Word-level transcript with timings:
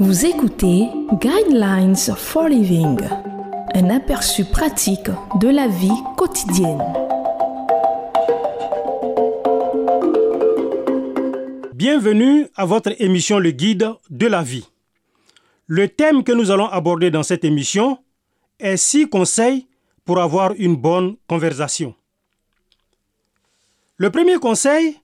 Vous 0.00 0.26
écoutez 0.26 0.88
Guidelines 1.20 1.94
for 2.16 2.48
Living, 2.48 2.98
un 3.74 3.90
aperçu 3.90 4.44
pratique 4.44 5.08
de 5.40 5.48
la 5.48 5.68
vie 5.68 6.02
quotidienne. 6.16 6.82
Bienvenue 11.74 12.48
à 12.56 12.64
votre 12.64 13.00
émission 13.00 13.38
Le 13.38 13.52
Guide 13.52 13.88
de 14.10 14.26
la 14.26 14.42
vie. 14.42 14.66
Le 15.68 15.88
thème 15.88 16.24
que 16.24 16.32
nous 16.32 16.50
allons 16.50 16.66
aborder 16.66 17.12
dans 17.12 17.22
cette 17.22 17.44
émission 17.44 17.98
est 18.58 18.76
six 18.76 19.08
conseils 19.08 19.68
pour 20.04 20.18
avoir 20.18 20.54
une 20.56 20.74
bonne 20.74 21.14
conversation. 21.28 21.94
Le 23.96 24.10
premier 24.10 24.38
conseil, 24.38 24.98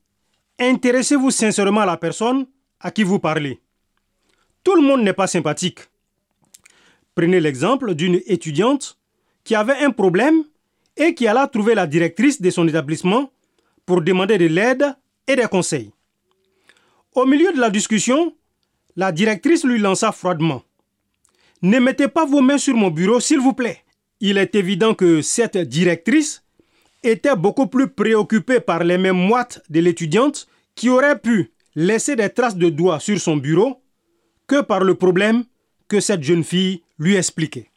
intéressez-vous 0.59 1.31
sincèrement 1.31 1.83
à 1.83 1.87
la 1.87 1.97
personne 1.97 2.47
à 2.81 2.91
qui 2.91 3.05
vous 3.05 3.21
parlez. 3.21 3.61
Tout 4.63 4.75
le 4.75 4.83
monde 4.83 5.03
n'est 5.03 5.13
pas 5.13 5.27
sympathique. 5.27 5.81
Prenez 7.15 7.41
l'exemple 7.41 7.95
d'une 7.95 8.21
étudiante 8.27 8.99
qui 9.45 9.55
avait 9.55 9.79
un 9.85 9.91
problème 9.91 10.45
et 10.97 11.15
qui 11.15 11.27
alla 11.27 11.47
trouver 11.47 11.75
la 11.75 11.87
directrice 11.87 12.41
de 12.41 12.51
son 12.51 12.69
établissement 12.69 13.33
pour 13.87 14.03
demander 14.03 14.39
de 14.39 14.47
l'aide 14.47 14.95
et 15.27 15.37
des 15.37 15.47
conseils. 15.47 15.91
Au 17.15 17.25
milieu 17.25 17.53
de 17.53 17.61
la 17.61 17.71
discussion, 17.71 18.35
la 18.97 19.13
directrice 19.13 19.65
lui 19.65 19.79
lança 19.79 20.13
froidement. 20.13 20.63
Ne 21.63 21.79
mettez 21.79 22.09
pas 22.09 22.25
vos 22.25 22.41
mains 22.41 22.59
sur 22.59 22.75
mon 22.75 22.91
bureau, 22.91 23.21
s'il 23.21 23.41
vous 23.41 23.53
plaît. 23.53 23.83
Il 24.21 24.39
est 24.39 24.55
évident 24.55 24.95
que 24.95 25.23
cette 25.23 25.57
directrice 25.57 26.45
était 27.03 27.37
beaucoup 27.37 27.67
plus 27.67 27.89
préoccupée 27.89 28.61
par 28.61 28.85
les 28.85 28.99
mains 28.99 29.13
moites 29.13 29.63
de 29.71 29.81
l'étudiante 29.81 30.47
qui 30.75 30.91
aurait 30.91 31.19
pu 31.19 31.51
laisser 31.75 32.17
des 32.17 32.29
traces 32.29 32.57
de 32.57 32.69
doigts 32.69 33.01
sur 33.01 33.19
son 33.19 33.37
bureau 33.37 33.80
que 34.51 34.63
par 34.63 34.83
le 34.83 34.97
problème 34.97 35.45
que 35.87 36.01
cette 36.01 36.25
jeune 36.25 36.43
fille 36.43 36.83
lui 36.99 37.15
expliquait. 37.15 37.71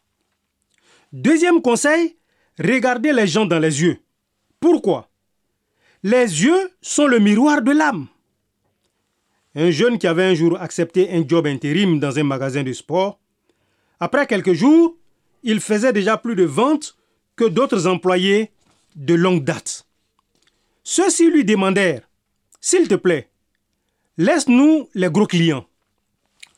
Deuxième 1.12 1.62
conseil, 1.62 2.18
regardez 2.58 3.14
les 3.14 3.28
gens 3.28 3.46
dans 3.46 3.60
les 3.60 3.84
yeux. 3.84 4.00
Pourquoi? 4.60 5.08
Les 6.02 6.26
yeux 6.44 6.72
sont 6.82 7.06
le 7.06 7.20
miroir 7.20 7.62
de 7.62 7.72
l'âme. 7.72 8.08
Un 9.54 9.70
jeune 9.70 10.00
qui 10.00 10.08
avait 10.08 10.24
un 10.24 10.34
jour 10.34 10.60
accepté 10.60 11.12
un 11.12 11.24
job 11.28 11.46
intérim 11.46 12.00
dans 12.00 12.18
un 12.18 12.24
magasin 12.24 12.64
de 12.64 12.74
sport, 12.74 13.20
après 14.00 14.26
quelques 14.26 14.54
jours, 14.54 14.98
il 15.44 15.60
faisait 15.60 15.94
déjà 15.94 16.18
plus 16.18 16.36
de 16.36 16.44
ventes 16.44 16.98
que 17.36 17.46
d'autres 17.46 17.86
employés 17.86 18.50
de 18.96 19.14
longue 19.14 19.44
date. 19.44 19.86
Ceux-ci 20.84 21.30
lui 21.30 21.46
demandèrent, 21.46 22.10
S'il 22.62 22.88
te 22.88 22.96
plaît, 22.96 23.30
laisse-nous 24.18 24.90
les 24.96 25.12
gros 25.12 25.28
clients. 25.28 25.68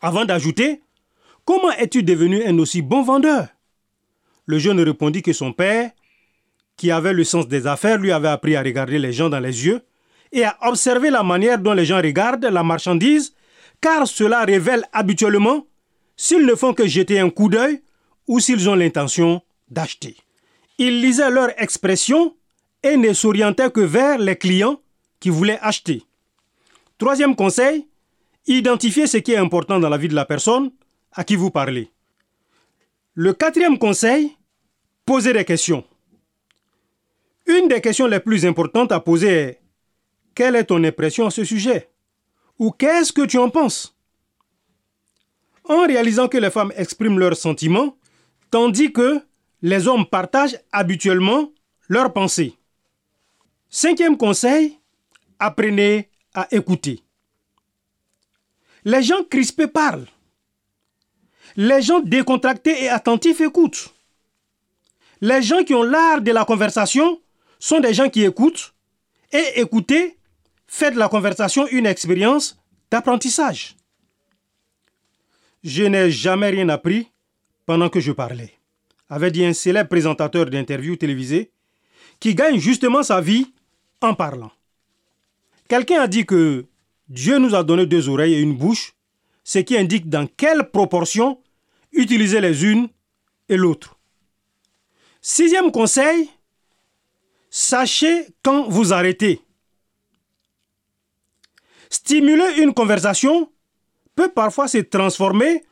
Avant 0.02 0.26
d'ajouter, 0.26 0.82
Comment 1.46 1.72
es-tu 1.74 2.02
devenu 2.02 2.44
un 2.44 2.58
aussi 2.58 2.82
bon 2.82 3.04
vendeur? 3.04 3.48
Le 4.48 4.58
jeune 4.58 4.82
répondit 4.82 5.22
que 5.22 5.32
son 5.32 5.54
père, 5.54 5.92
qui 6.76 6.90
avait 6.90 7.14
le 7.14 7.24
sens 7.24 7.48
des 7.48 7.68
affaires, 7.68 8.00
lui 8.00 8.12
avait 8.12 8.28
appris 8.30 8.56
à 8.56 8.64
regarder 8.64 8.98
les 8.98 9.14
gens 9.14 9.30
dans 9.30 9.40
les 9.40 9.66
yeux 9.66 9.82
et 10.32 10.44
à 10.44 10.58
observer 10.64 11.12
la 11.12 11.22
manière 11.22 11.60
dont 11.60 11.74
les 11.74 11.86
gens 11.86 12.02
regardent 12.02 12.46
la 12.46 12.64
marchandise, 12.64 13.36
car 13.80 14.08
cela 14.08 14.44
révèle 14.44 14.86
habituellement 14.92 15.68
s'ils 16.18 16.46
ne 16.46 16.56
font 16.56 16.74
que 16.74 16.88
jeter 16.88 17.20
un 17.20 17.30
coup 17.30 17.48
d'œil 17.48 17.84
ou 18.28 18.40
s'ils 18.40 18.68
ont 18.68 18.76
l'intention 18.76 19.42
d'acheter. 19.70 20.18
Ils 20.80 21.02
lisaient 21.02 21.30
leur 21.30 21.50
expression 21.62 22.36
et 22.82 22.98
ne 22.98 23.14
s'orientaient 23.14 23.72
que 23.72 23.82
vers 23.82 24.18
les 24.18 24.36
clients 24.36 24.82
qui 25.20 25.30
voulaient 25.30 25.60
acheter. 25.62 26.02
Troisième 26.98 27.36
conseil, 27.36 27.88
identifiez 28.48 29.08
ce 29.08 29.18
qui 29.18 29.32
est 29.34 29.38
important 29.38 29.80
dans 29.80 29.90
la 29.90 29.98
vie 29.98 30.08
de 30.08 30.16
la 30.16 30.26
personne 30.26 30.72
à 31.12 31.24
qui 31.24 31.36
vous 31.36 31.52
parlez. 31.52 31.92
Le 33.14 33.34
quatrième 33.34 33.78
conseil, 33.78 34.36
posez 35.06 35.34
des 35.34 35.46
questions. 35.46 35.84
Une 37.48 37.68
des 37.68 37.82
questions 37.82 38.08
les 38.08 38.20
plus 38.20 38.46
importantes 38.46 38.92
à 38.92 39.00
poser 39.00 39.30
est 39.30 39.62
quelle 40.34 40.56
est 40.56 40.66
ton 40.66 40.84
impression 40.84 41.28
à 41.28 41.32
ce 41.32 41.44
sujet? 41.44 41.90
Ou 42.60 42.72
qu'est-ce 42.72 43.14
que 43.14 43.26
tu 43.26 43.38
en 43.38 43.50
penses? 43.50 43.96
En 45.64 45.86
réalisant 45.86 46.28
que 46.28 46.38
les 46.38 46.50
femmes 46.50 46.74
expriment 46.76 47.20
leurs 47.20 47.38
sentiments, 47.38 47.98
tandis 48.52 48.92
que 48.92 49.22
les 49.62 49.88
hommes 49.88 50.06
partagent 50.06 50.60
habituellement 50.72 51.52
leurs 51.88 52.12
pensées. 52.12 52.58
Cinquième 53.70 54.18
conseil, 54.18 54.80
apprenez 55.40 56.10
à 56.34 56.48
écouter. 56.54 57.05
Les 58.86 59.02
gens 59.02 59.24
crispés 59.30 59.68
parlent. 59.68 60.06
Les 61.58 61.82
gens 61.82 62.00
décontractés 62.00 62.84
et 62.84 62.90
attentifs 62.90 63.42
écoutent. 63.42 63.94
Les 65.22 65.42
gens 65.42 65.64
qui 65.64 65.74
ont 65.74 65.84
l'art 65.84 66.22
de 66.22 66.32
la 66.32 66.46
conversation 66.46 67.20
sont 67.60 67.80
des 67.80 67.94
gens 67.94 68.10
qui 68.10 68.24
écoutent 68.24 68.74
et 69.32 69.60
écouter 69.60 70.18
fait 70.68 70.92
de 70.92 71.00
la 71.00 71.10
conversation 71.10 71.68
une 71.68 71.86
expérience 71.86 72.60
d'apprentissage. 72.92 73.76
Je 75.64 75.84
n'ai 75.84 76.12
jamais 76.12 76.50
rien 76.50 76.70
appris 76.70 77.10
pendant 77.66 77.90
que 77.90 78.00
je 78.00 78.12
parlais, 78.12 78.54
avait 79.10 79.32
dit 79.32 79.44
un 79.44 79.54
célèbre 79.54 79.90
présentateur 79.90 80.46
d'interviews 80.46 80.96
télévisées 80.96 81.52
qui 82.20 82.36
gagne 82.36 82.60
justement 82.60 83.02
sa 83.02 83.20
vie 83.20 83.52
en 84.02 84.14
parlant. 84.14 84.52
Quelqu'un 85.68 86.02
a 86.02 86.08
dit 86.08 86.26
que 86.26 86.66
Dieu 87.08 87.38
nous 87.38 87.56
a 87.56 87.64
donné 87.64 87.86
deux 87.86 88.10
oreilles 88.10 88.34
et 88.34 88.42
une 88.42 88.58
bouche, 88.58 88.96
ce 89.44 89.60
qui 89.60 89.78
indique 89.78 90.10
dans 90.10 90.28
quelle 90.28 90.70
proportion 90.72 91.40
utiliser 91.92 92.42
les 92.42 92.66
unes 92.66 92.88
et 93.48 93.58
l'autre. 93.58 93.98
Sixième 95.22 95.72
conseil, 95.72 96.30
sachez 97.50 98.28
quand 98.44 98.70
vous 98.70 98.94
arrêtez. 98.94 99.42
Stimuler 101.90 102.62
une 102.62 102.74
conversation 102.74 103.52
peut 104.16 104.30
parfois 104.30 104.68
se 104.68 104.80
transformer 104.80 105.64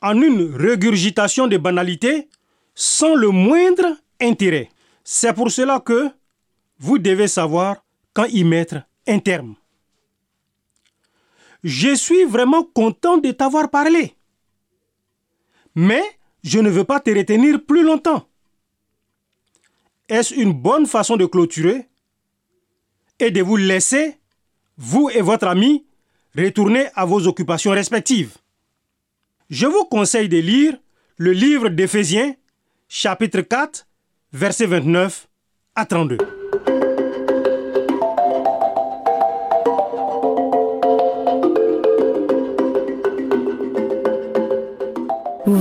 en 0.00 0.20
une 0.20 0.54
régurgitation 0.54 1.46
de 1.46 1.56
banalités 1.56 2.28
sans 2.74 3.14
le 3.14 3.30
moindre 3.30 3.96
intérêt. 4.20 4.70
C'est 5.02 5.32
pour 5.32 5.50
cela 5.50 5.80
que 5.80 6.10
vous 6.78 6.98
devez 6.98 7.28
savoir 7.28 7.84
quand 8.12 8.26
y 8.26 8.44
mettre 8.44 8.82
un 9.06 9.18
terme. 9.18 9.56
Je 11.64 11.94
suis 11.94 12.24
vraiment 12.24 12.62
content 12.62 13.18
de 13.18 13.30
t'avoir 13.30 13.70
parlé. 13.70 14.14
Mais 15.74 16.02
je 16.42 16.58
ne 16.58 16.70
veux 16.70 16.84
pas 16.84 17.00
te 17.00 17.10
retenir 17.10 17.64
plus 17.64 17.82
longtemps. 17.82 18.28
Est-ce 20.08 20.34
une 20.34 20.52
bonne 20.52 20.86
façon 20.86 21.16
de 21.16 21.26
clôturer 21.26 21.88
et 23.18 23.30
de 23.30 23.42
vous 23.42 23.56
laisser, 23.56 24.16
vous 24.76 25.10
et 25.10 25.20
votre 25.20 25.48
ami, 25.48 25.84
retourner 26.36 26.86
à 26.94 27.04
vos 27.04 27.26
occupations 27.26 27.72
respectives? 27.72 28.36
Je 29.50 29.66
vous 29.66 29.84
conseille 29.84 30.28
de 30.28 30.38
lire 30.38 30.78
le 31.16 31.32
livre 31.32 31.68
d'Éphésiens, 31.68 32.34
chapitre 32.88 33.40
4, 33.40 33.86
versets 34.32 34.66
29 34.66 35.28
à 35.74 35.86
32. 35.86 36.18